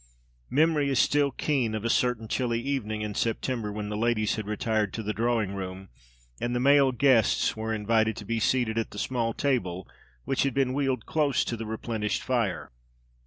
[0.49, 4.47] Memory is still keen of a certain chilly evening in September, when the ladies had
[4.47, 5.89] retired to the drawing room,
[6.41, 9.87] and the male guests were invited to be seated at the small table
[10.25, 12.71] which had been wheeled close to the replenished fire.